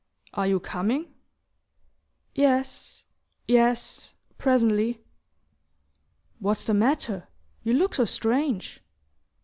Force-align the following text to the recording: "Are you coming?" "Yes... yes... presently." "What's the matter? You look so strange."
"Are 0.33 0.47
you 0.47 0.59
coming?" 0.59 1.13
"Yes... 2.33 3.05
yes... 3.47 4.15
presently." 4.39 4.99
"What's 6.39 6.65
the 6.65 6.73
matter? 6.73 7.27
You 7.61 7.73
look 7.75 7.93
so 7.93 8.05
strange." 8.05 8.81